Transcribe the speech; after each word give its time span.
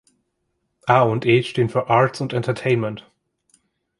"A 0.89 1.03
und 1.03 1.27
E" 1.27 1.43
stehen 1.43 1.69
für 1.69 1.91
"Arts 1.91 2.21
und 2.21 2.33
Entertainment". 2.33 3.05